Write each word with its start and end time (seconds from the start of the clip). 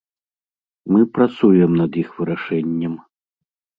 Мы 0.93 1.01
працуем 1.19 1.71
над 1.81 1.91
іх 2.05 2.09
вырашэннем. 2.23 2.93